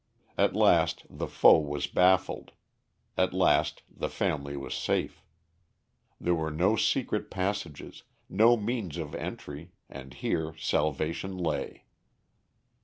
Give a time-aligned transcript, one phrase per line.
[0.35, 2.53] At last the foe was baffled;
[3.19, 5.21] at last the family was safe.
[6.19, 11.83] There were no secret passages, no means of entry; and here salvation lay.